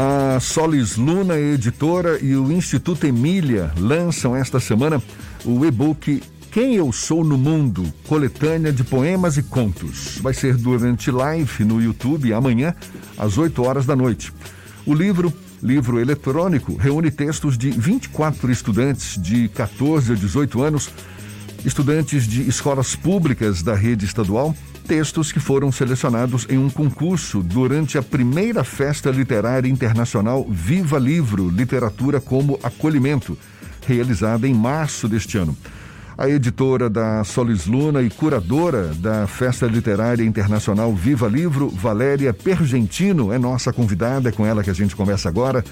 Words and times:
A 0.00 0.38
Solis 0.38 0.96
Luna 0.96 1.36
Editora 1.36 2.20
e 2.22 2.36
o 2.36 2.52
Instituto 2.52 3.04
Emília 3.04 3.72
lançam 3.76 4.36
esta 4.36 4.60
semana 4.60 5.02
o 5.44 5.66
e-book 5.66 6.22
Quem 6.52 6.76
Eu 6.76 6.92
Sou 6.92 7.24
no 7.24 7.36
Mundo, 7.36 7.82
coletânea 8.06 8.72
de 8.72 8.84
poemas 8.84 9.36
e 9.36 9.42
contos. 9.42 10.18
Vai 10.22 10.32
ser 10.32 10.56
durante 10.56 11.10
live 11.10 11.64
no 11.64 11.82
YouTube 11.82 12.32
amanhã, 12.32 12.76
às 13.18 13.36
8 13.38 13.60
horas 13.60 13.86
da 13.86 13.96
noite. 13.96 14.32
O 14.86 14.94
livro, 14.94 15.32
livro 15.60 15.98
eletrônico, 15.98 16.76
reúne 16.76 17.10
textos 17.10 17.58
de 17.58 17.68
24 17.72 18.52
estudantes 18.52 19.20
de 19.20 19.48
14 19.48 20.12
a 20.12 20.14
18 20.14 20.62
anos, 20.62 20.90
estudantes 21.64 22.24
de 22.24 22.48
escolas 22.48 22.94
públicas 22.94 23.64
da 23.64 23.74
rede 23.74 24.04
estadual 24.04 24.54
textos 24.88 25.30
que 25.30 25.38
foram 25.38 25.70
selecionados 25.70 26.46
em 26.48 26.56
um 26.56 26.70
concurso 26.70 27.42
durante 27.42 27.98
a 27.98 28.02
primeira 28.02 28.64
Festa 28.64 29.10
Literária 29.10 29.68
Internacional 29.68 30.46
Viva 30.48 30.98
Livro 30.98 31.50
Literatura 31.50 32.22
como 32.22 32.58
Acolhimento, 32.62 33.36
realizada 33.86 34.48
em 34.48 34.54
março 34.54 35.06
deste 35.06 35.36
ano. 35.36 35.54
A 36.16 36.26
editora 36.26 36.88
da 36.88 37.22
Solis 37.22 37.66
Luna 37.66 38.00
e 38.00 38.08
curadora 38.08 38.94
da 38.94 39.26
Festa 39.26 39.66
Literária 39.66 40.24
Internacional 40.24 40.94
Viva 40.94 41.28
Livro, 41.28 41.68
Valéria 41.68 42.32
Pergentino, 42.32 43.30
é 43.30 43.38
nossa 43.38 43.74
convidada, 43.74 44.30
é 44.30 44.32
com 44.32 44.46
ela 44.46 44.64
que 44.64 44.70
a 44.70 44.74
gente 44.74 44.96
conversa 44.96 45.28
agora. 45.28 45.62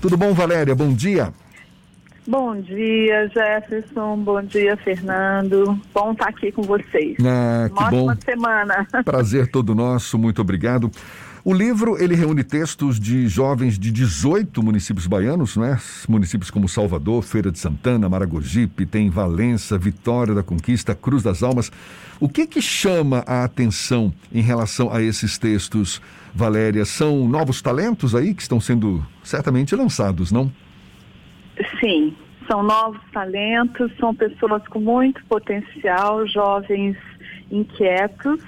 Tudo 0.00 0.16
bom, 0.16 0.32
Valéria? 0.32 0.76
Bom 0.76 0.94
dia. 0.94 1.32
Bom 2.26 2.60
dia, 2.60 3.28
Jefferson. 3.28 4.18
Bom 4.18 4.42
dia, 4.42 4.76
Fernando. 4.76 5.80
Bom 5.92 6.12
estar 6.12 6.28
aqui 6.28 6.52
com 6.52 6.62
vocês. 6.62 7.16
Ah, 7.24 7.68
que 7.68 7.82
Uma 7.82 7.90
bom. 7.90 8.06
ótima 8.08 8.18
semana. 8.24 8.86
Prazer 9.04 9.50
todo 9.50 9.74
nosso, 9.74 10.18
muito 10.18 10.40
obrigado. 10.40 10.90
O 11.42 11.54
livro 11.54 11.96
ele 11.98 12.14
reúne 12.14 12.44
textos 12.44 13.00
de 13.00 13.26
jovens 13.26 13.78
de 13.78 13.90
18 13.90 14.62
municípios 14.62 15.06
baianos, 15.06 15.56
né? 15.56 15.80
Municípios 16.06 16.50
como 16.50 16.68
Salvador, 16.68 17.22
Feira 17.22 17.50
de 17.50 17.58
Santana, 17.58 18.10
Maragogipe, 18.10 18.84
tem 18.84 19.08
Valença, 19.08 19.78
Vitória 19.78 20.34
da 20.34 20.42
Conquista, 20.42 20.94
Cruz 20.94 21.22
das 21.22 21.42
Almas. 21.42 21.72
O 22.20 22.28
que 22.28 22.46
que 22.46 22.60
chama 22.60 23.24
a 23.26 23.42
atenção 23.42 24.12
em 24.30 24.42
relação 24.42 24.92
a 24.92 25.00
esses 25.02 25.38
textos, 25.38 26.02
Valéria? 26.34 26.84
São 26.84 27.26
novos 27.26 27.62
talentos 27.62 28.14
aí 28.14 28.34
que 28.34 28.42
estão 28.42 28.60
sendo 28.60 29.02
certamente 29.24 29.74
lançados, 29.74 30.30
não? 30.30 30.52
Sim, 31.78 32.16
são 32.50 32.62
novos 32.62 33.00
talentos, 33.12 33.92
são 33.98 34.14
pessoas 34.14 34.66
com 34.68 34.80
muito 34.80 35.24
potencial, 35.26 36.26
jovens 36.26 36.96
inquietos, 37.50 38.42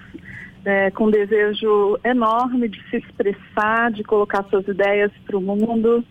é, 0.64 0.90
com 0.90 1.10
desejo 1.10 1.98
enorme 2.04 2.68
de 2.68 2.82
se 2.88 2.96
expressar, 2.96 3.90
de 3.92 4.02
colocar 4.02 4.44
suas 4.44 4.66
ideias 4.66 5.12
para 5.26 5.36
o 5.36 5.40
mundo. 5.40 6.04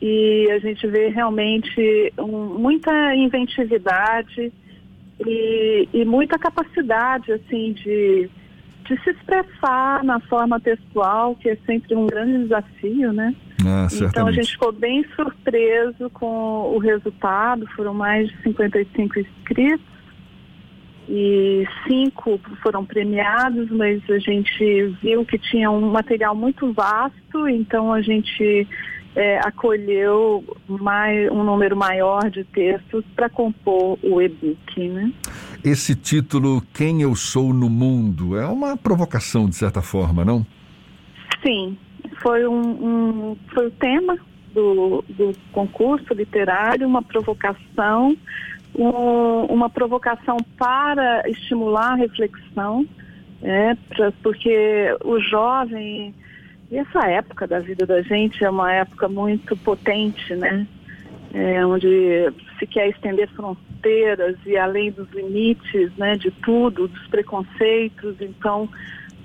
E 0.00 0.48
a 0.52 0.58
gente 0.58 0.86
vê 0.86 1.08
realmente 1.08 2.12
um, 2.18 2.58
muita 2.58 3.14
inventividade 3.14 4.52
e, 5.26 5.88
e 5.92 6.04
muita 6.04 6.38
capacidade 6.38 7.32
assim 7.32 7.72
de, 7.72 8.30
de 8.88 9.00
se 9.02 9.10
expressar 9.10 10.02
na 10.02 10.18
forma 10.20 10.58
textual, 10.58 11.36
que 11.36 11.50
é 11.50 11.56
sempre 11.66 11.94
um 11.94 12.06
grande 12.06 12.44
desafio, 12.44 13.12
né? 13.12 13.34
Ah, 13.64 13.86
Então 13.92 14.26
a 14.26 14.32
gente 14.32 14.52
ficou 14.52 14.72
bem 14.72 15.04
surpreso 15.14 16.08
com 16.10 16.74
o 16.74 16.78
resultado, 16.78 17.66
foram 17.76 17.92
mais 17.92 18.28
de 18.28 18.42
55 18.42 19.20
inscritos 19.20 19.98
e 21.08 21.66
cinco 21.86 22.38
foram 22.62 22.84
premiados, 22.84 23.70
mas 23.70 24.02
a 24.10 24.18
gente 24.18 24.94
viu 25.02 25.24
que 25.24 25.38
tinha 25.38 25.70
um 25.70 25.90
material 25.90 26.34
muito 26.34 26.70
vasto, 26.72 27.48
então 27.48 27.92
a 27.92 28.02
gente 28.02 28.68
é, 29.18 29.38
acolheu 29.40 30.44
mais, 30.68 31.28
um 31.32 31.42
número 31.42 31.76
maior 31.76 32.30
de 32.30 32.44
textos 32.44 33.04
para 33.16 33.28
compor 33.28 33.98
o 34.02 34.22
e-book, 34.22 34.88
né? 34.88 35.12
Esse 35.64 35.96
título, 35.96 36.62
Quem 36.72 37.02
Eu 37.02 37.16
Sou 37.16 37.52
no 37.52 37.68
Mundo, 37.68 38.38
é 38.38 38.46
uma 38.46 38.76
provocação 38.76 39.48
de 39.48 39.56
certa 39.56 39.82
forma, 39.82 40.24
não? 40.24 40.46
Sim, 41.44 41.76
foi 42.22 42.46
um, 42.46 42.60
um- 43.30 43.36
foi 43.52 43.66
o 43.66 43.70
tema 43.72 44.16
do, 44.54 45.04
do 45.08 45.32
concurso 45.52 46.14
literário, 46.14 46.86
uma 46.86 47.02
provocação, 47.02 48.16
um- 48.74 49.46
uma 49.52 49.68
provocação 49.68 50.36
para 50.56 51.28
estimular 51.28 51.92
a 51.92 51.96
reflexão, 51.96 52.86
é, 53.42 53.74
pra- 53.88 54.12
porque 54.22 54.96
o 55.04 55.18
jovem, 55.20 56.14
e 56.70 56.76
essa 56.78 57.06
época 57.08 57.46
da 57.46 57.60
vida 57.60 57.86
da 57.86 58.02
gente 58.02 58.44
é 58.44 58.50
uma 58.50 58.72
época 58.72 59.08
muito 59.08 59.56
potente, 59.56 60.34
né? 60.34 60.66
É, 61.32 61.64
onde 61.66 62.32
se 62.58 62.66
quer 62.66 62.88
estender 62.88 63.28
fronteiras 63.30 64.36
e 64.46 64.56
além 64.56 64.90
dos 64.90 65.08
limites, 65.10 65.90
né, 65.96 66.16
de 66.16 66.30
tudo, 66.30 66.88
dos 66.88 67.06
preconceitos. 67.08 68.16
Então, 68.20 68.68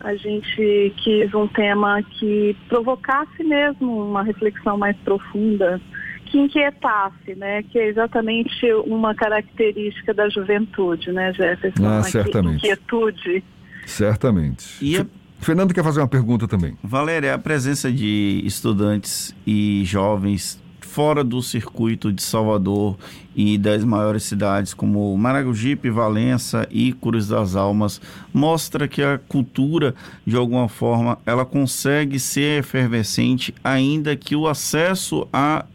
a 0.01 0.13
gente 0.15 0.93
quis 0.97 1.33
um 1.33 1.47
tema 1.47 2.03
que 2.03 2.55
provocasse 2.67 3.41
mesmo 3.43 4.05
uma 4.05 4.21
reflexão 4.21 4.77
mais 4.77 4.97
profunda, 4.97 5.79
que 6.25 6.37
inquietasse, 6.37 7.35
né, 7.35 7.63
que 7.63 7.79
é 7.79 7.87
exatamente 7.87 8.71
uma 8.85 9.15
característica 9.15 10.13
da 10.13 10.27
juventude, 10.27 11.11
né, 11.13 11.31
Jefferson? 11.33 11.85
Ah, 11.85 11.99
A 11.99 12.03
certamente. 12.03 12.57
Inquietude. 12.57 13.43
Certamente. 13.85 14.83
E 14.83 14.97
a- 14.97 15.05
Fernando 15.43 15.73
quer 15.73 15.83
fazer 15.83 15.99
uma 15.99 16.07
pergunta 16.07 16.47
também. 16.47 16.75
Valéria, 16.83 17.33
a 17.33 17.37
presença 17.37 17.91
de 17.91 18.41
estudantes 18.45 19.35
e 19.45 19.83
jovens 19.85 20.61
fora 20.93 21.23
do 21.23 21.41
circuito 21.41 22.13
de 22.13 22.21
Salvador 22.21 22.95
e 23.35 23.57
das 23.57 23.83
maiores 23.83 24.23
cidades 24.23 24.75
como 24.75 25.17
Maragogipe, 25.17 25.89
Valença 25.89 26.67
e 26.69 26.93
Cruz 26.93 27.27
das 27.27 27.55
Almas 27.55 27.99
mostra 28.31 28.87
que 28.87 29.01
a 29.01 29.17
cultura, 29.17 29.95
de 30.23 30.35
alguma 30.35 30.69
forma, 30.69 31.17
ela 31.25 31.45
consegue 31.45 32.19
ser 32.19 32.59
efervescente, 32.59 33.55
ainda 33.63 34.15
que 34.15 34.35
o 34.35 34.47
acesso 34.47 35.27
a 35.33 35.65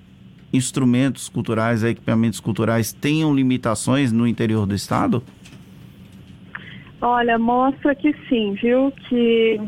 instrumentos 0.52 1.28
culturais, 1.28 1.82
a 1.82 1.90
equipamentos 1.90 2.38
culturais 2.38 2.92
tenham 2.92 3.34
limitações 3.34 4.12
no 4.12 4.26
interior 4.26 4.66
do 4.66 4.74
estado? 4.74 5.22
Olha, 7.00 7.38
mostra 7.38 7.94
que 7.94 8.12
sim, 8.28 8.54
viu? 8.54 8.92
Que 9.08 9.60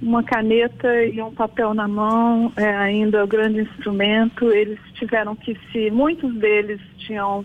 uma 0.00 0.22
caneta 0.22 1.04
e 1.04 1.20
um 1.22 1.32
papel 1.32 1.72
na 1.72 1.88
mão 1.88 2.52
é 2.56 2.68
ainda 2.68 3.24
o 3.24 3.26
grande 3.26 3.62
instrumento. 3.62 4.50
Eles 4.52 4.78
tiveram 4.94 5.34
que 5.34 5.58
se, 5.72 5.90
muitos 5.90 6.34
deles 6.34 6.80
tinham 6.98 7.44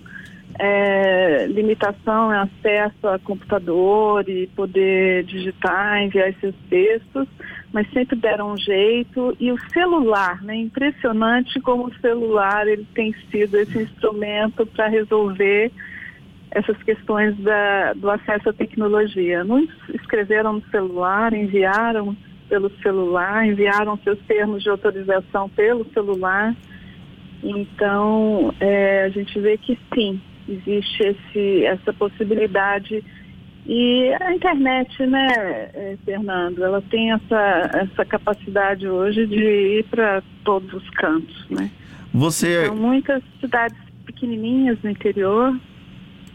é, 0.59 1.47
limitação 1.47 2.31
em 2.31 2.37
acesso 2.37 3.07
a 3.07 3.17
computador 3.19 4.27
e 4.27 4.47
poder 4.47 5.23
digitar, 5.23 6.03
enviar 6.03 6.33
seus 6.41 6.55
textos, 6.69 7.27
mas 7.71 7.89
sempre 7.91 8.17
deram 8.17 8.51
um 8.51 8.57
jeito. 8.57 9.35
E 9.39 9.49
o 9.49 9.57
celular, 9.71 10.43
né? 10.43 10.55
Impressionante 10.55 11.59
como 11.61 11.87
o 11.87 11.95
celular 11.95 12.67
ele 12.67 12.85
tem 12.93 13.15
sido 13.31 13.57
esse 13.57 13.79
instrumento 13.79 14.65
para 14.65 14.87
resolver 14.87 15.71
essas 16.53 16.77
questões 16.83 17.35
da, 17.37 17.93
do 17.93 18.09
acesso 18.09 18.49
à 18.49 18.53
tecnologia. 18.53 19.43
Muitos 19.43 19.75
escreveram 19.89 20.53
no 20.53 20.63
celular, 20.69 21.33
enviaram 21.33 22.15
pelo 22.47 22.69
celular, 22.81 23.45
enviaram 23.47 23.97
seus 24.03 24.19
termos 24.27 24.61
de 24.61 24.69
autorização 24.69 25.49
pelo 25.49 25.85
celular. 25.91 26.55
Então, 27.43 28.53
é, 28.59 29.03
a 29.03 29.09
gente 29.09 29.39
vê 29.39 29.57
que 29.57 29.77
sim, 29.93 30.21
existe 30.47 31.03
esse, 31.03 31.65
essa 31.65 31.91
possibilidade. 31.91 33.03
E 33.65 34.13
a 34.21 34.33
internet, 34.33 35.05
né, 35.07 35.27
é, 35.73 35.97
Fernando, 36.05 36.63
ela 36.63 36.81
tem 36.81 37.11
essa, 37.13 37.71
essa 37.73 38.05
capacidade 38.05 38.87
hoje 38.87 39.25
de 39.25 39.79
ir 39.79 39.85
para 39.85 40.21
todos 40.43 40.71
os 40.73 40.87
cantos, 40.91 41.49
né? 41.49 41.71
Você 42.13 42.67
São 42.67 42.75
muitas 42.75 43.23
cidades 43.39 43.77
pequenininhas 44.05 44.77
no 44.83 44.91
interior 44.91 45.57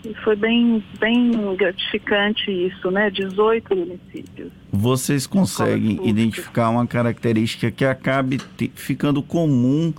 e 0.09 0.15
foi 0.25 0.35
bem, 0.35 0.83
bem 0.99 1.31
gratificante 1.57 2.51
isso, 2.51 2.91
né? 2.91 3.11
18 3.11 3.77
municípios. 3.77 4.51
vocês 4.73 5.27
conseguem 5.27 6.01
identificar 6.09 6.71
uma 6.71 6.87
característica 6.87 7.71
que 7.71 7.85
acabe 7.85 8.41
ficando 8.75 9.23
comum 9.23 9.93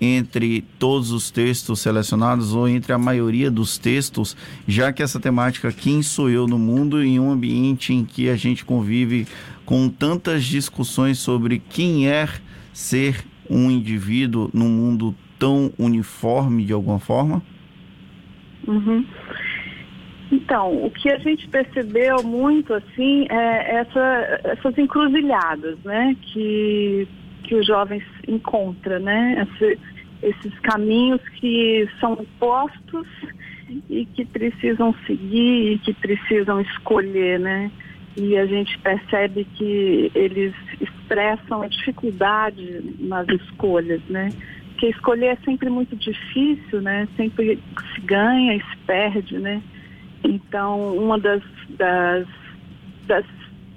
entre 0.00 0.62
todos 0.78 1.10
os 1.10 1.28
textos 1.28 1.80
selecionados 1.80 2.54
ou 2.54 2.68
entre 2.68 2.92
a 2.92 2.98
maioria 2.98 3.50
dos 3.50 3.78
textos, 3.78 4.36
já 4.66 4.92
que 4.92 5.02
essa 5.02 5.18
temática 5.18 5.72
quem 5.72 6.02
sou 6.02 6.30
eu 6.30 6.46
no 6.46 6.58
mundo 6.58 7.02
em 7.02 7.18
um 7.18 7.32
ambiente 7.32 7.92
em 7.92 8.04
que 8.04 8.28
a 8.28 8.36
gente 8.36 8.64
convive 8.64 9.26
com 9.66 9.88
tantas 9.88 10.44
discussões 10.44 11.18
sobre 11.18 11.58
quem 11.58 12.08
é 12.08 12.28
ser 12.72 13.24
um 13.50 13.68
indivíduo 13.70 14.48
num 14.54 14.68
mundo 14.68 15.14
tão 15.36 15.72
uniforme 15.76 16.64
de 16.64 16.72
alguma 16.72 17.00
forma? 17.00 17.42
Uhum. 18.66 19.04
Então, 20.30 20.84
o 20.84 20.90
que 20.90 21.10
a 21.10 21.18
gente 21.18 21.48
percebeu 21.48 22.22
muito 22.22 22.74
assim 22.74 23.26
é 23.30 23.76
essa, 23.76 24.40
essas 24.44 24.76
encruzilhadas, 24.76 25.78
né? 25.84 26.14
Que, 26.20 27.08
que 27.44 27.54
os 27.54 27.66
jovens 27.66 28.04
encontram, 28.26 29.00
né? 29.00 29.46
Esse, 29.46 29.78
esses 30.22 30.58
caminhos 30.60 31.20
que 31.40 31.88
são 31.98 32.26
postos 32.38 33.06
e 33.88 34.04
que 34.06 34.24
precisam 34.24 34.94
seguir 35.06 35.72
e 35.72 35.78
que 35.78 35.94
precisam 35.94 36.60
escolher, 36.60 37.38
né? 37.40 37.70
E 38.16 38.36
a 38.36 38.44
gente 38.46 38.76
percebe 38.78 39.46
que 39.56 40.10
eles 40.14 40.52
expressam 40.80 41.62
a 41.62 41.68
dificuldade 41.68 42.82
nas 42.98 43.26
escolhas, 43.28 44.02
né? 44.08 44.28
Porque 44.70 44.88
escolher 44.88 45.26
é 45.26 45.36
sempre 45.44 45.70
muito 45.70 45.96
difícil, 45.96 46.82
né? 46.82 47.08
Sempre 47.16 47.58
se 47.94 48.00
ganha 48.02 48.56
e 48.56 48.60
se 48.60 48.76
perde, 48.86 49.38
né? 49.38 49.62
Então, 50.24 50.96
uma 50.96 51.18
das, 51.18 51.42
das, 51.70 52.26
das 53.06 53.24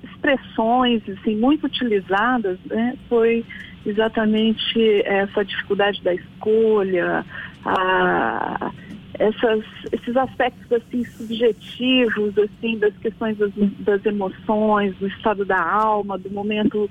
expressões 0.03 1.01
assim, 1.09 1.35
muito 1.35 1.65
utilizadas 1.65 2.57
né, 2.65 2.95
foi 3.09 3.45
exatamente 3.85 5.01
essa 5.05 5.43
dificuldade 5.43 6.01
da 6.03 6.13
escolha, 6.13 7.25
a, 7.65 8.71
essas, 9.19 9.63
esses 9.91 10.15
aspectos 10.15 10.71
assim 10.71 11.03
subjetivos 11.05 12.37
assim 12.37 12.77
das 12.77 12.95
questões 12.97 13.37
das, 13.37 13.51
das 13.79 14.05
emoções, 14.05 14.95
do 14.97 15.07
estado 15.07 15.45
da 15.45 15.61
alma, 15.61 16.17
do 16.17 16.29
momento 16.29 16.89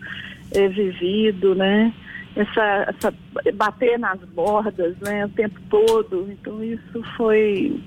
é, 0.55 0.69
vivido, 0.69 1.55
né? 1.55 1.93
Essa, 2.37 2.95
essa 2.95 3.15
bater 3.55 3.99
nas 3.99 4.21
bordas, 4.21 4.97
né? 5.01 5.27
O 5.27 5.29
tempo 5.31 5.61
todo. 5.69 6.29
Então 6.31 6.63
isso 6.63 7.03
foi 7.17 7.81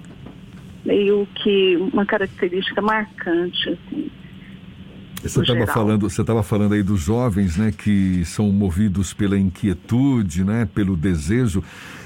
meio 0.85 1.27
que 1.35 1.77
uma 1.93 2.05
característica 2.05 2.81
marcante 2.81 3.69
assim. 3.69 4.11
Você 5.21 5.39
estava 5.39 5.65
falando, 5.67 6.09
você 6.09 6.21
estava 6.21 6.43
falando 6.43 6.73
aí 6.73 6.83
dos 6.83 6.99
jovens, 6.99 7.55
né, 7.55 7.71
que 7.71 8.25
são 8.25 8.51
movidos 8.51 9.13
pela 9.13 9.37
inquietude, 9.37 10.43
né, 10.43 10.67
pelo 10.75 10.97
desejo, 10.97 11.63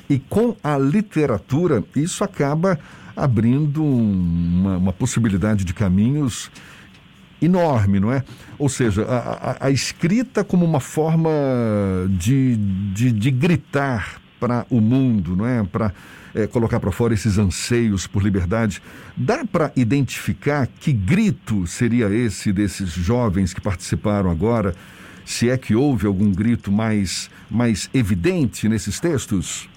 e 0.08 0.20
com 0.20 0.56
a 0.64 0.78
literatura 0.78 1.84
isso 1.96 2.24
acaba 2.24 2.80
abrindo 3.16 3.84
uma, 3.84 4.78
uma 4.78 4.94
possibilidade 4.94 5.66
de 5.66 5.74
caminhos 5.74 6.52
enorme, 7.42 8.00
não 8.00 8.12
é? 8.14 8.24
Ou 8.60 8.70
seja, 8.70 9.04
a, 9.04 9.18
a, 9.18 9.68
a 9.68 9.72
escrita 9.72 10.44
como 10.44 10.64
uma 10.64 10.80
forma 10.80 11.32
de, 12.10 12.56
de, 12.94 13.12
de 13.12 13.32
gritar 13.32 14.22
para 14.40 14.66
o 14.70 14.80
mundo, 14.80 15.36
não 15.36 15.46
é? 15.46 15.64
Para 15.64 15.94
é, 16.36 16.46
colocar 16.48 16.80
para 16.80 16.92
fora 16.92 17.14
esses 17.14 17.38
anseios 17.38 18.06
por 18.06 18.24
liberdade. 18.24 18.82
Dá 19.16 19.44
para 19.46 19.72
identificar 19.76 20.68
que 20.68 20.94
grito 20.94 21.66
seria 21.66 22.08
esse 22.08 22.54
desses 22.54 22.90
jovens 22.92 23.54
que 23.54 23.62
participaram 23.62 24.30
agora? 24.30 24.74
Se 25.26 25.50
é 25.50 25.58
que 25.58 25.76
houve 25.76 26.08
algum 26.08 26.32
grito 26.32 26.72
mais, 26.72 27.30
mais 27.50 27.90
evidente 27.94 28.70
nesses 28.70 29.00
textos? 29.00 29.68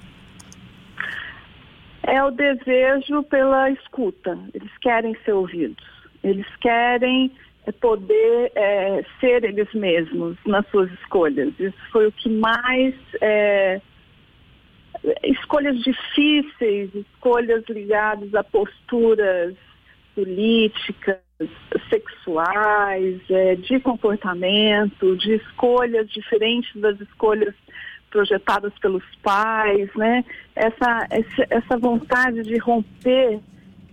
É 2.02 2.22
o 2.22 2.30
desejo 2.30 3.22
pela 3.24 3.70
escuta. 3.70 4.38
Eles 4.54 4.70
querem 4.80 5.16
ser 5.24 5.32
ouvidos. 5.32 5.84
Eles 6.22 6.46
querem 6.60 7.32
é, 7.66 7.72
poder 7.72 8.52
é, 8.54 9.04
ser 9.20 9.44
eles 9.44 9.72
mesmos 9.74 10.36
nas 10.46 10.66
suas 10.68 10.90
escolhas. 10.92 11.52
Isso 11.58 11.78
foi 11.90 12.06
o 12.06 12.12
que 12.12 12.28
mais 12.28 12.94
é, 13.20 13.80
escolhas 15.22 15.78
difíceis, 15.80 16.94
escolhas 16.94 17.64
ligadas 17.68 18.34
a 18.34 18.44
posturas 18.44 19.54
políticas, 20.14 21.18
sexuais, 21.88 23.20
é, 23.30 23.56
de 23.56 23.80
comportamento, 23.80 25.16
de 25.16 25.36
escolhas 25.36 26.08
diferentes 26.10 26.74
das 26.80 27.00
escolhas 27.00 27.54
projetadas 28.10 28.72
pelos 28.80 29.04
pais, 29.22 29.88
né? 29.94 30.24
Essa, 30.54 31.06
essa 31.48 31.78
vontade 31.78 32.42
de 32.42 32.58
romper 32.58 33.40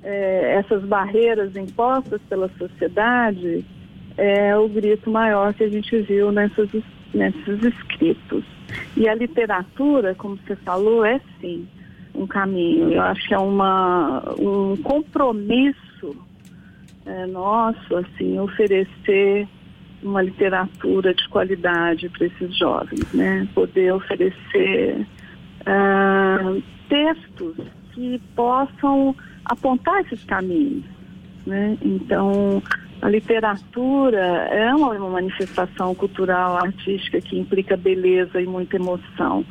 é, 0.03 0.55
essas 0.55 0.83
barreiras 0.83 1.55
impostas 1.55 2.19
pela 2.27 2.49
sociedade 2.57 3.63
é 4.17 4.57
o 4.57 4.67
grito 4.67 5.09
maior 5.09 5.53
que 5.53 5.63
a 5.63 5.69
gente 5.69 5.95
viu 6.01 6.31
nessas, 6.31 6.69
nesses 7.13 7.63
escritos. 7.63 8.43
E 8.95 9.07
a 9.07 9.15
literatura, 9.15 10.15
como 10.15 10.37
você 10.37 10.55
falou, 10.57 11.05
é 11.05 11.19
sim 11.39 11.67
um 12.13 12.25
caminho. 12.25 12.91
Eu 12.91 13.01
acho 13.01 13.27
que 13.27 13.33
é 13.33 13.39
uma, 13.39 14.23
um 14.39 14.75
compromisso 14.77 16.15
é, 17.05 17.25
nosso, 17.27 17.95
assim, 17.95 18.37
oferecer 18.39 19.47
uma 20.03 20.21
literatura 20.21 21.13
de 21.13 21.27
qualidade 21.29 22.09
para 22.09 22.27
esses 22.27 22.57
jovens, 22.57 23.13
né? 23.13 23.47
Poder 23.53 23.93
oferecer 23.93 25.05
uh, 25.61 26.61
textos 26.89 27.55
que 27.93 28.21
possam 28.35 29.15
apontar 29.45 30.01
esses 30.01 30.23
caminhos, 30.25 30.83
né? 31.45 31.77
Então, 31.81 32.61
a 33.01 33.09
literatura 33.09 34.19
é 34.51 34.73
uma, 34.73 34.97
manifestação 35.09 35.93
cultural, 35.93 36.57
artística 36.57 37.21
que 37.21 37.37
implica 37.37 37.77
beleza 37.77 38.41
e 38.41 38.45
muita 38.45 38.75
emoção. 38.75 39.45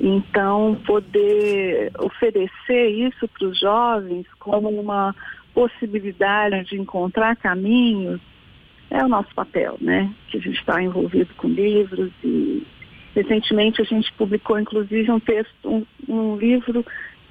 Então, 0.00 0.76
poder 0.86 1.92
oferecer 1.98 2.88
isso 2.88 3.28
para 3.28 3.48
os 3.48 3.58
jovens 3.58 4.26
como 4.38 4.68
uma 4.68 5.14
possibilidade 5.52 6.64
de 6.64 6.80
encontrar 6.80 7.36
caminhos 7.36 8.20
é 8.90 9.02
o 9.02 9.08
nosso 9.08 9.34
papel, 9.34 9.76
né? 9.80 10.12
Que 10.28 10.38
a 10.38 10.40
gente 10.40 10.58
está 10.58 10.82
envolvido 10.82 11.32
com 11.36 11.48
livros 11.48 12.12
e 12.22 12.66
recentemente 13.14 13.80
a 13.80 13.84
gente 13.84 14.12
publicou 14.14 14.58
inclusive 14.58 15.10
um 15.10 15.20
texto, 15.20 15.54
um, 15.64 15.86
um 16.08 16.36
livro 16.36 16.84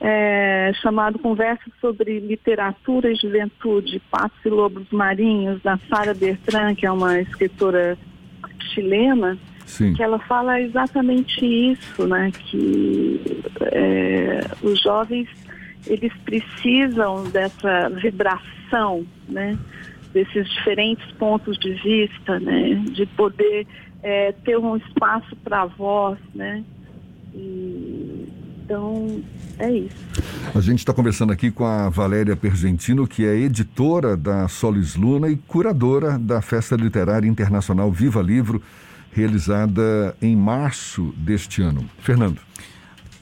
é, 0.06 0.74
chamado 0.82 1.18
Conversa 1.18 1.64
sobre 1.80 2.20
Literatura 2.20 3.10
e 3.10 3.16
Juventude, 3.16 4.02
Passos 4.12 4.38
e 4.44 4.50
Lobos 4.50 4.86
Marinhos, 4.92 5.62
da 5.62 5.80
Sara 5.90 6.14
Bertrand, 6.14 6.76
que 6.76 6.86
é 6.86 6.92
uma 6.92 7.22
escritora 7.22 7.98
chilena, 8.74 9.38
Sim. 9.66 9.94
que 9.94 10.04
ela 10.04 10.20
fala 10.20 10.60
exatamente 10.60 11.46
isso, 11.46 12.06
né? 12.06 12.32
Que 12.34 13.42
é, 13.72 14.42
os 14.62 14.82
jovens 14.82 15.30
eles 15.88 16.12
precisam 16.26 17.24
dessa 17.30 17.88
vibração, 17.90 19.06
né? 19.30 19.58
Desses 20.12 20.50
diferentes 20.50 21.10
pontos 21.14 21.58
de 21.60 21.76
vista, 21.76 22.42
né? 22.42 22.76
De 22.92 23.06
poder 23.06 23.66
é, 24.04 24.34
ter 24.44 24.58
um 24.58 24.76
espaço 24.76 25.34
para 25.38 25.62
a 25.62 25.66
voz, 25.66 26.20
né? 26.36 26.62
E, 27.34 28.03
então, 28.64 29.22
é 29.60 29.72
isso. 29.72 29.96
A 30.56 30.62
gente 30.62 30.80
está 30.80 30.94
conversando 30.94 31.34
aqui 31.34 31.52
com 31.52 31.66
a 31.66 31.90
Valéria 31.90 32.36
Pergentino, 32.36 33.06
que 33.06 33.26
é 33.26 33.36
editora 33.36 34.16
da 34.16 34.48
Solis 34.48 34.96
Luna 34.96 35.30
e 35.30 35.36
curadora 35.36 36.18
da 36.18 36.42
Festa 36.42 36.76
Literária 36.76 37.28
Internacional 37.28 37.92
Viva 37.92 38.22
Livro, 38.22 38.62
realizada 39.12 40.16
em 40.22 40.36
março 40.36 41.14
deste 41.18 41.62
ano. 41.62 41.88
Fernando. 42.00 42.40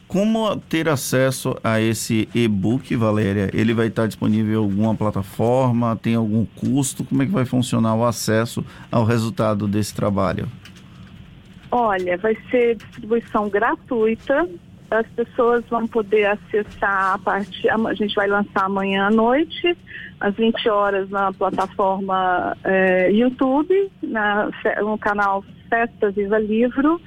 Como 0.08 0.58
ter 0.58 0.90
acesso 0.90 1.56
a 1.64 1.80
esse 1.80 2.28
e-book, 2.36 2.96
Valéria? 2.98 3.50
Ele 3.54 3.74
vai 3.74 3.88
estar 3.88 4.08
disponível 4.08 4.62
em 4.62 4.64
alguma 4.64 4.94
plataforma? 4.94 5.96
Tem 5.96 6.16
algum 6.16 6.46
custo? 6.46 7.06
Como 7.06 7.24
é 7.24 7.26
que 7.26 7.32
vai 7.32 7.46
funcionar 7.46 7.96
o 7.96 8.06
acesso 8.06 8.64
ao 8.92 9.06
resultado 9.06 9.68
desse 9.70 9.94
trabalho? 9.96 10.48
Olha, 11.72 12.18
vai 12.18 12.38
ser 12.50 12.76
distribuição 12.76 13.50
gratuita 13.50 14.46
as 14.92 15.08
pessoas 15.08 15.64
vão 15.70 15.88
poder 15.88 16.26
acessar 16.26 17.14
a 17.14 17.18
partir. 17.18 17.70
A 17.70 17.94
gente 17.94 18.14
vai 18.14 18.28
lançar 18.28 18.66
amanhã 18.66 19.08
à 19.08 19.10
noite, 19.10 19.78
às 20.20 20.36
20 20.36 20.68
horas, 20.68 21.10
na 21.10 21.32
plataforma 21.32 22.58
é, 22.64 23.10
YouTube, 23.10 23.90
na, 24.04 24.52
no 24.82 24.98
canal 24.98 25.46
Festa 25.70 26.12
Viva 26.12 26.38
Livro. 26.38 27.00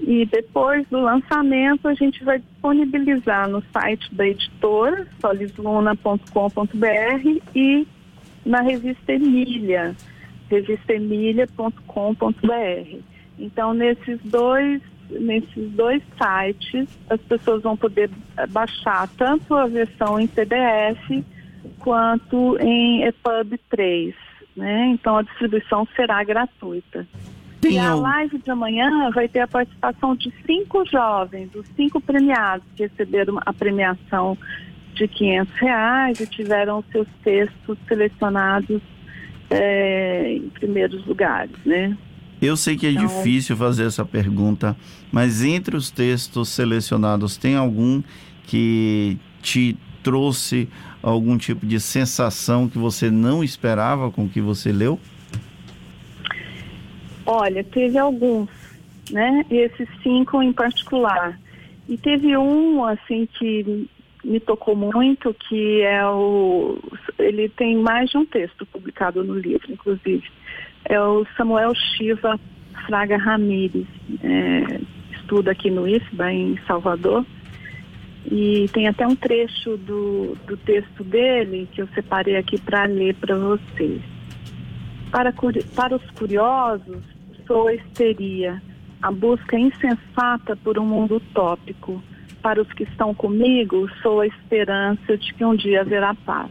E 0.00 0.24
depois 0.24 0.88
do 0.88 0.98
lançamento, 0.98 1.86
a 1.86 1.92
gente 1.92 2.24
vai 2.24 2.38
disponibilizar 2.38 3.46
no 3.46 3.62
site 3.70 4.14
da 4.14 4.26
editora, 4.26 5.06
solisluna.com.br, 5.20 7.42
e 7.54 7.86
na 8.46 8.62
revista 8.62 9.12
Emília, 9.12 9.94
revistaemília.com.br. 10.48 12.98
Então, 13.38 13.74
nesses 13.74 14.18
dois 14.24 14.80
nesses 15.10 15.70
dois 15.72 16.02
sites, 16.16 16.88
as 17.08 17.20
pessoas 17.22 17.62
vão 17.62 17.76
poder 17.76 18.10
eh, 18.36 18.46
baixar 18.46 19.08
tanto 19.16 19.54
a 19.54 19.66
versão 19.66 20.20
em 20.20 20.26
PDF 20.26 21.24
quanto 21.78 22.58
em 22.58 23.04
EPUB 23.04 23.58
3. 23.70 24.14
Né? 24.56 24.88
Então 24.88 25.16
a 25.16 25.22
distribuição 25.22 25.86
será 25.96 26.22
gratuita. 26.24 27.06
Tem 27.60 27.74
e 27.74 27.78
a 27.78 27.94
live 27.94 28.38
de 28.38 28.50
amanhã 28.50 29.10
vai 29.10 29.28
ter 29.28 29.40
a 29.40 29.48
participação 29.48 30.16
de 30.16 30.32
cinco 30.46 30.84
jovens, 30.86 31.54
os 31.54 31.66
cinco 31.76 32.00
premiados 32.00 32.66
que 32.74 32.84
receberam 32.84 33.38
a 33.44 33.52
premiação 33.52 34.36
de 34.94 35.06
500 35.06 35.54
reais 35.56 36.20
e 36.20 36.26
tiveram 36.26 36.82
seus 36.90 37.08
textos 37.22 37.78
selecionados 37.86 38.80
é, 39.50 40.32
em 40.32 40.48
primeiros 40.50 41.04
lugares, 41.06 41.54
né? 41.64 41.96
Eu 42.40 42.56
sei 42.56 42.76
que 42.76 42.86
é 42.86 42.90
então... 42.90 43.06
difícil 43.06 43.56
fazer 43.56 43.84
essa 43.84 44.04
pergunta, 44.04 44.76
mas 45.12 45.42
entre 45.42 45.76
os 45.76 45.90
textos 45.90 46.48
selecionados, 46.48 47.36
tem 47.36 47.54
algum 47.56 48.02
que 48.44 49.18
te 49.42 49.76
trouxe 50.02 50.68
algum 51.02 51.36
tipo 51.36 51.66
de 51.66 51.78
sensação 51.78 52.68
que 52.68 52.78
você 52.78 53.10
não 53.10 53.44
esperava 53.44 54.10
com 54.10 54.24
o 54.24 54.28
que 54.28 54.40
você 54.40 54.72
leu? 54.72 54.98
Olha, 57.26 57.62
teve 57.62 57.98
alguns, 57.98 58.48
né? 59.10 59.44
Esses 59.50 59.88
cinco 60.02 60.42
em 60.42 60.52
particular. 60.52 61.38
E 61.88 61.96
teve 61.96 62.36
um, 62.36 62.84
assim, 62.84 63.28
que 63.38 63.88
me 64.24 64.40
tocou 64.40 64.76
muito, 64.76 65.34
que 65.34 65.82
é 65.82 66.06
o. 66.06 66.78
Ele 67.18 67.48
tem 67.48 67.76
mais 67.76 68.10
de 68.10 68.18
um 68.18 68.24
texto 68.24 68.66
publicado 68.66 69.22
no 69.24 69.34
livro, 69.34 69.72
inclusive. 69.72 70.24
É 70.84 71.00
o 71.00 71.26
Samuel 71.36 71.74
Shiva 71.74 72.38
Fraga 72.86 73.16
Ramírez. 73.16 73.86
É, 74.22 74.80
estuda 75.12 75.52
aqui 75.52 75.70
no 75.70 75.86
IFBA, 75.86 76.32
em 76.32 76.58
Salvador. 76.66 77.24
E 78.30 78.68
tem 78.72 78.86
até 78.86 79.06
um 79.06 79.16
trecho 79.16 79.76
do, 79.78 80.36
do 80.46 80.56
texto 80.56 81.02
dele 81.04 81.68
que 81.72 81.80
eu 81.80 81.88
separei 81.94 82.36
aqui 82.36 82.60
para 82.60 82.84
ler 82.84 83.14
para 83.14 83.36
vocês. 83.36 84.02
Para, 85.10 85.32
para 85.74 85.96
os 85.96 86.10
curiosos, 86.10 87.02
sou 87.46 87.68
a 87.68 87.74
histeria, 87.74 88.62
a 89.02 89.10
busca 89.10 89.58
insensata 89.58 90.54
por 90.56 90.78
um 90.78 90.84
mundo 90.84 91.16
utópico. 91.16 92.02
Para 92.42 92.62
os 92.62 92.72
que 92.72 92.84
estão 92.84 93.14
comigo, 93.14 93.88
sou 94.02 94.20
a 94.20 94.26
esperança 94.26 95.16
de 95.16 95.34
que 95.34 95.44
um 95.44 95.54
dia 95.54 95.80
haverá 95.80 96.14
paz. 96.14 96.50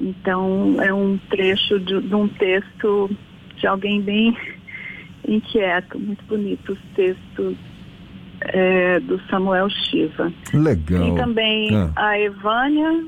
Então, 0.00 0.76
é 0.80 0.92
um 0.92 1.18
trecho 1.30 1.78
de, 1.80 2.00
de 2.00 2.14
um 2.14 2.28
texto 2.28 3.10
de 3.56 3.66
alguém 3.66 4.00
bem 4.00 4.36
inquieto, 5.26 5.98
muito 5.98 6.24
bonito 6.26 6.72
os 6.72 6.78
textos 6.94 7.56
é, 8.40 9.00
do 9.00 9.20
Samuel 9.28 9.68
Shiva. 9.68 10.32
Legal. 10.54 11.02
Tem 11.02 11.14
também 11.16 11.74
ah. 11.74 11.92
a 11.96 12.20
Evânia 12.20 13.04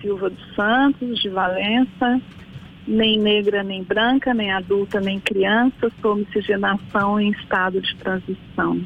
Silva 0.00 0.30
dos 0.30 0.54
Santos, 0.54 1.20
de 1.20 1.28
Valença, 1.28 2.20
nem 2.86 3.18
negra, 3.18 3.62
nem 3.62 3.82
branca, 3.82 4.34
nem 4.34 4.52
adulta, 4.52 5.00
nem 5.00 5.18
criança, 5.20 5.90
sou 6.00 6.16
miscigenação 6.16 7.18
em 7.18 7.30
estado 7.30 7.80
de 7.80 7.96
transição. 7.96 8.80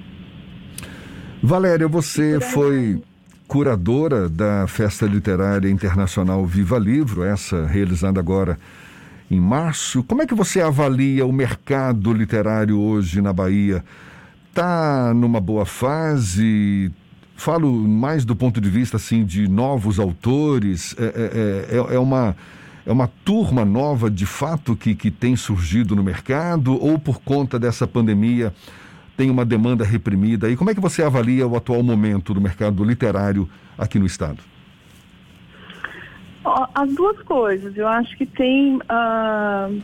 Valéria, 1.43 1.88
você 1.88 2.41
foi 2.41 3.00
curadora 3.49 4.28
da 4.28 4.67
Festa 4.67 5.07
Literária 5.07 5.71
Internacional 5.71 6.45
Viva 6.45 6.78
Livro, 6.78 7.25
essa 7.25 7.67
realizada 7.67 8.21
agora 8.21 8.59
em 9.31 9.40
março. 9.40 10.05
Como 10.05 10.21
é 10.21 10.26
que 10.26 10.35
você 10.35 10.61
avalia 10.61 11.25
o 11.25 11.33
mercado 11.33 12.12
literário 12.12 12.78
hoje 12.78 13.23
na 13.23 13.33
Bahia? 13.33 13.83
Está 14.50 15.14
numa 15.14 15.40
boa 15.40 15.64
fase? 15.64 16.93
Falo 17.37 17.73
mais 17.88 18.23
do 18.26 18.37
ponto 18.37 18.61
de 18.61 18.69
vista 18.69 18.99
assim 18.99 19.25
de 19.25 19.49
novos 19.49 19.99
autores. 19.99 20.95
É, 20.99 21.69
é, 21.73 21.76
é, 21.76 21.95
é 21.95 21.99
uma 21.99 22.37
é 22.85 22.93
uma 22.93 23.07
turma 23.23 23.67
nova 23.67 24.11
de 24.11 24.25
fato 24.25 24.75
que, 24.75 24.95
que 24.95 25.11
tem 25.11 25.37
surgido 25.37 25.95
no 25.95 26.02
mercado 26.02 26.73
ou 26.83 26.99
por 26.99 27.21
conta 27.21 27.59
dessa 27.59 27.87
pandemia 27.87 28.52
tem 29.19 29.31
uma 29.31 29.45
demanda 29.45 29.85
reprimida? 29.85 30.49
E 30.49 30.57
como 30.57 30.71
é 30.71 30.75
que 30.75 30.81
você 30.81 31.03
avalia 31.03 31.45
o 31.45 31.57
atual 31.57 31.83
momento 31.83 32.33
do 32.33 32.41
mercado 32.41 32.85
literário 32.85 33.49
aqui 33.77 33.99
no 33.99 34.07
estado? 34.07 34.39
As 36.73 36.95
duas 36.95 37.21
coisas. 37.23 37.77
Eu 37.77 37.89
acho 37.89 38.17
que 38.17 38.25
tem 38.25 38.77
uh, 38.77 39.83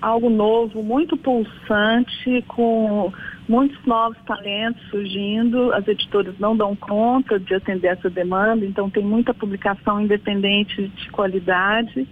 algo 0.00 0.30
novo, 0.30 0.82
muito 0.82 1.18
pulsante, 1.18 2.42
com 2.48 3.12
muitos 3.46 3.78
novos 3.84 4.16
talentos 4.26 4.82
surgindo. 4.88 5.70
As 5.74 5.86
editoras 5.86 6.34
não 6.38 6.56
dão 6.56 6.74
conta 6.74 7.38
de 7.38 7.54
atender 7.54 7.88
essa 7.88 8.08
demanda, 8.08 8.64
então 8.64 8.88
tem 8.88 9.04
muita 9.04 9.34
publicação 9.34 10.00
independente 10.00 10.88
de 10.88 11.10
qualidade 11.10 12.08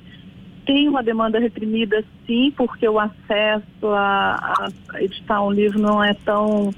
tem 0.67 0.89
uma 0.89 1.03
demanda 1.03 1.39
reprimida, 1.39 2.05
sim, 2.27 2.53
porque 2.57 2.89
o 2.89 2.99
acesso 2.99 3.87
a, 3.87 4.55
a, 4.93 5.03
editar 5.03 5.43
um 5.43 5.51
livro 5.51 5.79
não 5.79 6.03
é 6.03 6.15
tão 6.15 6.73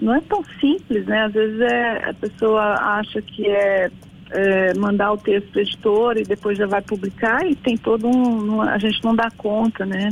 não 0.00 0.14
é 0.14 0.20
tão 0.22 0.42
simples, 0.58 1.06
né? 1.06 1.24
Às 1.24 1.32
vezes 1.32 1.60
é, 1.60 2.10
a 2.10 2.14
pessoa 2.14 2.62
acha 2.98 3.20
que 3.20 3.46
é, 3.46 3.90
é 4.30 4.74
mandar 4.74 5.12
o 5.12 5.18
texto 5.18 5.50
para 5.52 5.62
editor 5.62 6.16
e 6.16 6.22
depois 6.22 6.56
já 6.56 6.66
vai 6.66 6.80
publicar 6.80 7.46
e 7.46 7.54
tem 7.54 7.76
todo 7.76 8.08
um 8.08 8.62
a 8.62 8.78
gente 8.78 9.02
não 9.04 9.14
dá 9.14 9.30
conta, 9.36 9.84
né? 9.84 10.10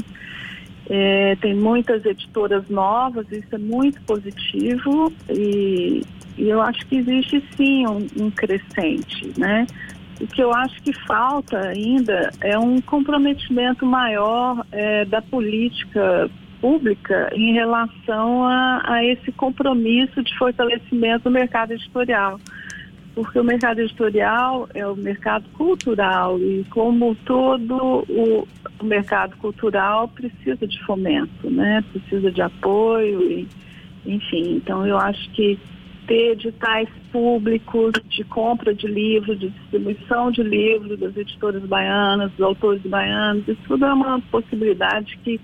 É, 0.91 1.37
tem 1.37 1.55
muitas 1.55 2.05
editoras 2.05 2.69
novas, 2.69 3.31
isso 3.31 3.55
é 3.55 3.59
muito 3.59 4.01
positivo 4.03 5.13
e, 5.29 6.03
e 6.37 6.49
eu 6.49 6.63
acho 6.63 6.87
que 6.87 6.97
existe 6.97 7.43
sim 7.57 7.87
um, 7.87 8.07
um 8.17 8.31
crescente, 8.31 9.33
né? 9.37 9.67
O 10.21 10.27
que 10.27 10.43
eu 10.43 10.53
acho 10.53 10.83
que 10.83 10.93
falta 11.07 11.69
ainda 11.69 12.31
é 12.41 12.59
um 12.59 12.81
comprometimento 12.81 13.87
maior 13.87 14.67
é, 14.73 15.05
da 15.05 15.23
política 15.23 16.29
pública 16.61 17.31
em 17.33 17.53
relação 17.53 18.45
a, 18.45 18.83
a, 18.85 19.05
esse 19.05 19.31
compromisso 19.33 20.23
de 20.23 20.37
fortalecimento 20.37 21.25
do 21.25 21.31
mercado 21.31 21.73
editorial. 21.73 22.41
Porque 23.15 23.39
o 23.39 23.45
mercado 23.45 23.81
editorial 23.81 24.69
é 24.75 24.87
o 24.87 24.97
mercado 24.97 25.49
cultural 25.51 26.39
e, 26.39 26.65
como 26.71 27.15
todo 27.25 28.05
o, 28.09 28.49
o 28.81 28.85
mercado 28.85 29.37
cultural, 29.37 30.09
precisa 30.09 30.67
de 30.67 30.85
fomento, 30.85 31.51
né? 31.51 31.83
precisa 31.93 32.31
de 32.31 32.43
apoio, 32.43 33.23
e, 33.23 33.49
enfim. 34.07 34.57
Então, 34.57 34.87
eu 34.87 34.97
acho 34.97 35.31
que 35.31 35.59
ter 36.09 36.33
editais 36.33 36.89
públicos 37.13 37.93
de 38.09 38.25
compra 38.25 38.75
de 38.75 38.89
livros, 38.89 39.39
de 39.39 39.51
distribuição 39.51 40.33
de 40.33 40.43
livros 40.43 40.99
das 40.99 41.17
editoras 41.17 41.63
baianas, 41.65 42.33
dos 42.33 42.41
autores 42.41 42.83
baianos, 42.83 43.47
isso 43.47 43.61
tudo 43.69 43.85
é 43.85 43.93
uma 43.93 44.21
possibilidade 44.23 45.17
que 45.23 45.39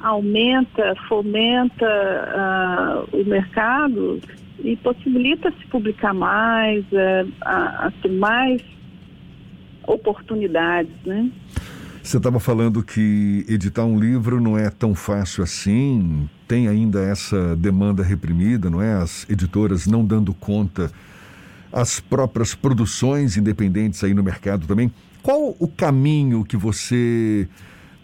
aumenta, 0.00 0.94
fomenta 1.08 1.86
uh, 1.86 3.16
o 3.16 3.24
mercado 3.24 4.20
e 4.62 4.76
possibilita 4.76 5.50
se 5.52 5.66
publicar 5.68 6.12
mais, 6.12 6.84
uh, 6.92 7.32
a, 7.40 7.86
a 7.86 7.90
ter 8.02 8.12
mais 8.12 8.60
oportunidades, 9.86 10.92
né? 11.06 11.30
Você 12.02 12.16
estava 12.16 12.40
falando 12.40 12.82
que 12.82 13.44
editar 13.48 13.84
um 13.84 13.98
livro 13.98 14.40
não 14.40 14.56
é 14.56 14.70
tão 14.70 14.94
fácil 14.94 15.44
assim, 15.44 16.28
tem 16.48 16.66
ainda 16.66 17.00
essa 17.00 17.54
demanda 17.54 18.02
reprimida, 18.02 18.70
não 18.70 18.80
é? 18.80 18.94
As 18.94 19.26
editoras 19.28 19.86
não 19.86 20.04
dando 20.04 20.32
conta, 20.32 20.90
as 21.70 22.00
próprias 22.00 22.54
produções 22.54 23.36
independentes 23.36 24.02
aí 24.02 24.14
no 24.14 24.22
mercado 24.22 24.66
também. 24.66 24.90
Qual 25.22 25.54
o 25.58 25.68
caminho 25.68 26.42
que 26.42 26.56
você 26.56 27.46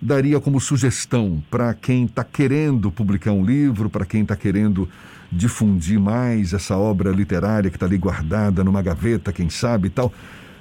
daria 0.00 0.38
como 0.38 0.60
sugestão 0.60 1.42
para 1.50 1.72
quem 1.72 2.04
está 2.04 2.22
querendo 2.22 2.92
publicar 2.92 3.32
um 3.32 3.42
livro, 3.42 3.88
para 3.88 4.04
quem 4.04 4.20
está 4.20 4.36
querendo 4.36 4.86
difundir 5.32 5.98
mais 5.98 6.52
essa 6.52 6.76
obra 6.76 7.10
literária 7.10 7.70
que 7.70 7.76
está 7.76 7.86
ali 7.86 7.96
guardada 7.96 8.62
numa 8.62 8.82
gaveta, 8.82 9.32
quem 9.32 9.48
sabe 9.48 9.88
e 9.88 9.90
tal? 9.90 10.12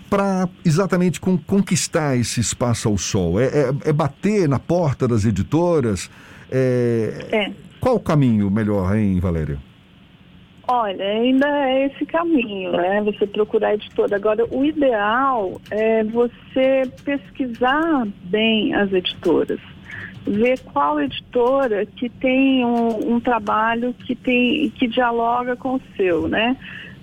para 0.10 0.48
exatamente 0.63 1.20
com, 1.20 1.36
conquistar 1.36 2.16
esse 2.16 2.40
espaço 2.40 2.88
ao 2.88 3.00
sol? 3.00 3.42
É, 3.42 3.46
é, 3.46 3.74
é 3.86 3.92
bater 3.92 4.48
na 4.48 4.60
porta 4.60 5.08
das 5.08 5.25
editoras? 5.25 6.08
É, 6.52 7.28
é. 7.32 7.52
Qual 7.84 7.98
o 7.98 8.00
caminho 8.00 8.50
melhor, 8.50 8.96
hein, 8.96 9.20
Valéria? 9.20 9.60
Olha, 10.66 11.04
ainda 11.04 11.46
é 11.68 11.88
esse 11.88 12.06
caminho, 12.06 12.72
né? 12.72 13.02
Você 13.02 13.28
procurar 13.28 13.74
editora. 13.74 14.16
Agora, 14.16 14.46
o 14.50 14.63
ideal 14.63 15.60
é 15.70 16.02
você 16.06 16.90
pesquisar 17.04 18.08
bem 18.24 18.74
as 18.74 18.90
editoras, 18.94 19.60
ver 20.25 20.62
qual 20.62 21.02
editora 21.02 21.86
que 21.86 22.08
tem 22.08 22.63
um, 22.66 23.16
um 23.16 23.20
trabalho 23.20 23.94
que 23.94 24.16
tem 24.16 24.70
que 24.70 24.88
dialoga 24.88 25.58
com 25.58 25.75
o 25.75 25.82
seu, 25.98 26.30
né? 26.30 26.56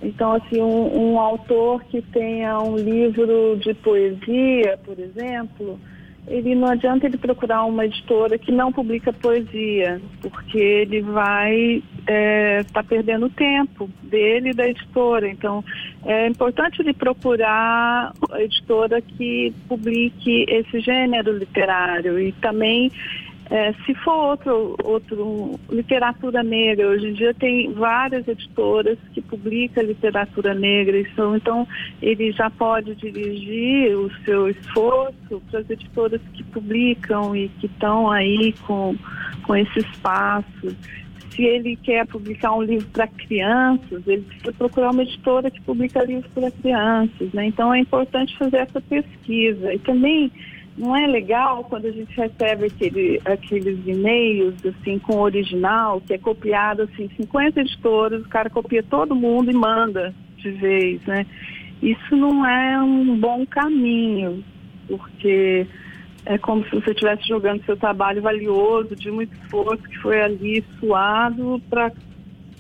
Então, 0.03 0.33
assim, 0.33 0.63
um, 0.63 1.13
um, 1.13 1.21
autor 1.21 1.85
que 1.91 2.01
tenha 2.01 2.59
um 2.59 2.77
livro 2.77 3.59
de 3.61 3.75
poesia, 3.75 4.79
por 4.83 4.99
exemplo, 4.99 5.79
ele 6.31 6.55
não 6.55 6.69
adianta 6.69 7.07
ele 7.07 7.19
procurar 7.19 7.65
uma 7.65 7.85
editora 7.85 8.39
que 8.39 8.53
não 8.53 8.73
publica 8.73 9.13
poesia, 9.13 10.01
porque 10.23 10.59
ele 10.59 11.03
vai 11.03 11.83
estar 11.99 12.13
é, 12.13 12.63
tá 12.63 12.85
perdendo 12.85 13.29
tempo 13.29 13.91
dele 14.05 14.51
e 14.51 14.55
da 14.55 14.69
editora. 14.69 15.29
Então, 15.29 15.65
é 16.05 16.29
importante 16.29 16.81
ele 16.81 16.93
procurar 16.93 18.13
a 18.31 18.43
editora 18.43 19.03
que 19.03 19.53
publique 19.69 20.47
esse 20.49 20.79
gênero 20.79 21.37
literário 21.37 22.19
e 22.21 22.31
também 22.33 22.93
É, 23.51 23.73
se 23.85 23.93
for 23.97 24.15
outro, 24.15 24.77
outro 24.85 25.59
literatura 25.69 26.41
negra, 26.41 26.87
hoje 26.87 27.09
em 27.09 27.13
dia 27.15 27.35
tem 27.35 27.73
várias 27.73 28.29
editoras 28.29 28.97
que 29.13 29.21
publicam 29.21 29.83
literatura 29.83 30.55
negra, 30.55 30.97
então, 31.01 31.67
ele 32.01 32.31
já 32.31 32.49
pode 32.49 32.95
dirigir 32.95 33.97
o 33.97 34.09
seu 34.25 34.49
esforço 34.49 35.43
para 35.51 35.61
as 35.61 35.69
editoras 35.69 36.21
que 36.33 36.45
publicam 36.45 37.35
e 37.35 37.49
que 37.49 37.67
estão 37.67 38.09
aí 38.09 38.55
com, 38.67 38.95
com 39.43 39.57
esse 39.57 39.81
espaço. 39.81 40.77
Se 41.35 41.43
ele 41.43 41.75
quer 41.75 42.07
publicar 42.07 42.55
um 42.55 42.63
livro 42.63 42.87
para 42.93 43.09
crianças, 43.09 44.07
ele 44.07 44.23
precisa 44.23 44.53
procurar 44.53 44.91
uma 44.91 45.03
editora 45.03 45.51
que 45.51 45.61
publica 45.63 46.05
livros 46.05 46.31
para 46.33 46.51
crianças. 46.53 47.33
Né? 47.33 47.47
Então 47.47 47.75
é 47.75 47.81
importante 47.81 48.37
fazer 48.39 48.59
essa 48.59 48.81
pesquisa. 48.81 49.75
E 49.75 49.79
também 49.81 50.31
não 50.77 50.97
é 50.97 51.07
legal 51.07 51.65
quando 51.65 51.87
a 51.87 51.91
gente 51.91 52.15
recebe 52.17 52.67
aquele, 52.67 53.21
aqueles 53.25 53.79
e-mails 53.87 54.55
assim 54.65 54.99
com 54.99 55.17
o 55.17 55.21
original, 55.21 56.01
que 56.01 56.15
é 56.15 56.19
copiado 56.19 56.83
assim, 56.83 57.09
50 57.17 57.61
editoras, 57.61 58.23
o 58.25 58.29
cara 58.29 58.49
copia 58.49 58.83
todo 58.83 59.15
mundo 59.15 59.51
e 59.51 59.55
manda 59.55 60.15
de 60.37 60.51
vez, 60.53 61.05
né? 61.07 61.27
Isso 61.83 62.17
não 62.17 62.47
é 62.47 62.81
um 62.83 63.19
bom 63.19 63.45
caminho, 63.47 64.45
porque 64.87 65.67
é 66.27 66.39
como 66.39 66.65
se 66.65 66.71
você 66.71 66.91
estivesse 66.91 67.27
jogando 67.27 67.65
seu 67.65 67.77
trabalho 67.77 68.23
valioso, 68.23 68.95
de 68.95 69.11
muito 69.11 69.35
esforço 69.35 69.83
que 69.83 69.99
foi 69.99 70.21
ali 70.21 70.65
suado 70.79 71.61
para 71.71 71.91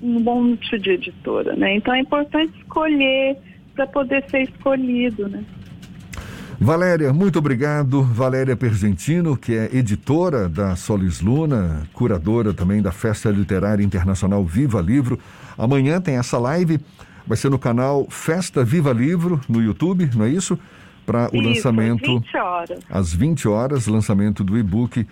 um 0.03 0.45
nicho 0.45 0.79
de 0.79 0.93
editora, 0.93 1.55
né? 1.55 1.77
Então 1.77 1.95
é 1.95 2.01
importante 2.01 2.53
escolher 2.59 3.37
para 3.75 3.87
poder 3.87 4.25
ser 4.31 4.43
escolhido, 4.43 5.29
né? 5.29 5.45
Valéria, 6.63 7.11
muito 7.11 7.39
obrigado. 7.39 8.03
Valéria 8.03 8.55
Pergentino, 8.55 9.35
que 9.35 9.55
é 9.55 9.75
editora 9.75 10.47
da 10.47 10.77
Solis 10.77 11.23
Luna, 11.23 11.89
curadora 11.95 12.53
também 12.53 12.83
da 12.83 12.93
Festa 12.93 13.31
Literária 13.31 13.83
Internacional 13.83 14.45
Viva 14.45 14.79
Livro. 14.79 15.19
Amanhã 15.57 16.03
tem 16.03 16.17
essa 16.17 16.37
live, 16.37 16.79
vai 17.27 17.39
ser 17.39 17.51
no 17.51 17.59
canal 17.59 18.07
Festa 18.11 18.63
Viva 18.63 18.93
Livro 18.93 19.41
no 19.49 19.63
YouTube, 19.63 20.11
não 20.15 20.27
é 20.27 20.29
isso? 20.29 20.59
Para 21.07 21.31
o 21.35 21.41
lançamento. 21.41 22.19
Às 22.19 22.25
20 22.25 22.37
horas. 22.37 22.79
Às 22.91 23.15
20 23.15 23.49
horas, 23.49 23.87
lançamento 23.87 24.45
do 24.45 24.59
e-book 24.59 25.07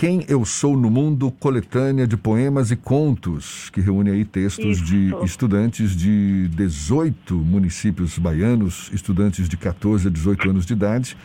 quem 0.00 0.24
Eu 0.28 0.46
Sou 0.46 0.78
no 0.78 0.90
Mundo, 0.90 1.30
coletânea 1.30 2.06
de 2.06 2.16
poemas 2.16 2.70
e 2.70 2.76
contos, 2.76 3.68
que 3.68 3.82
reúne 3.82 4.08
aí 4.08 4.24
textos 4.24 4.78
Isso. 4.78 4.84
de 4.86 5.14
estudantes 5.26 5.94
de 5.94 6.48
18 6.48 7.36
municípios 7.36 8.16
baianos, 8.16 8.90
estudantes 8.94 9.46
de 9.46 9.58
14 9.58 10.08
a 10.08 10.10
18 10.10 10.48
anos 10.48 10.64
de 10.64 10.72
idade, 10.72 11.18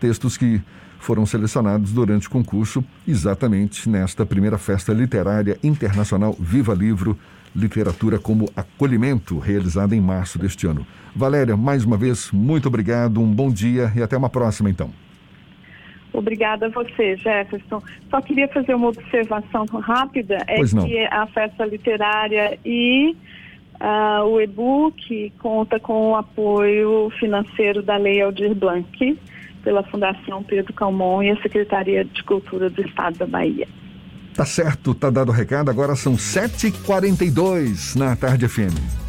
textos 0.00 0.38
que 0.38 0.62
foram 0.98 1.26
selecionados 1.26 1.92
durante 1.92 2.26
o 2.26 2.30
concurso, 2.30 2.82
exatamente 3.06 3.90
nesta 3.90 4.24
primeira 4.24 4.56
festa 4.56 4.94
literária 4.94 5.58
internacional 5.62 6.34
Viva 6.40 6.72
Livro, 6.72 7.18
Literatura 7.54 8.18
como 8.18 8.50
Acolhimento, 8.56 9.38
realizada 9.38 9.94
em 9.94 10.00
março 10.00 10.38
deste 10.38 10.66
ano. 10.66 10.86
Valéria, 11.14 11.58
mais 11.58 11.84
uma 11.84 11.98
vez, 11.98 12.30
muito 12.32 12.68
obrigado, 12.68 13.20
um 13.20 13.30
bom 13.30 13.52
dia 13.52 13.92
e 13.94 14.02
até 14.02 14.16
uma 14.16 14.30
próxima 14.30 14.70
então. 14.70 15.03
Obrigada 16.14 16.66
a 16.66 16.68
você, 16.68 17.16
Jefferson. 17.16 17.82
Só 18.08 18.20
queria 18.20 18.48
fazer 18.48 18.74
uma 18.74 18.88
observação 18.88 19.66
rápida, 19.66 20.38
é 20.46 20.62
que 20.62 20.98
a 21.10 21.26
festa 21.26 21.64
literária 21.64 22.58
e 22.64 23.16
uh, 23.80 24.24
o 24.24 24.40
e-book 24.40 25.32
conta 25.40 25.80
com 25.80 26.10
o 26.10 26.16
apoio 26.16 27.10
financeiro 27.18 27.82
da 27.82 27.96
Lei 27.96 28.22
Aldir 28.22 28.54
Blanc, 28.54 29.18
pela 29.62 29.82
Fundação 29.82 30.42
Pedro 30.42 30.72
Calmon 30.72 31.22
e 31.22 31.30
a 31.30 31.42
Secretaria 31.42 32.04
de 32.04 32.22
Cultura 32.22 32.70
do 32.70 32.82
Estado 32.82 33.18
da 33.18 33.26
Bahia. 33.26 33.66
Tá 34.34 34.44
certo, 34.44 34.94
tá 34.94 35.10
dado 35.10 35.28
o 35.30 35.32
recado. 35.32 35.70
Agora 35.70 35.94
são 35.94 36.14
7h42 36.14 37.96
na 37.96 38.14
Tarde 38.16 38.48
FM. 38.48 39.03